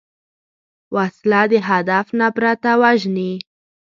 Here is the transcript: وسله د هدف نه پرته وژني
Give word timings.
وسله 0.95 1.41
د 1.51 1.53
هدف 1.69 2.07
نه 2.19 2.27
پرته 2.35 2.71
وژني 2.81 3.33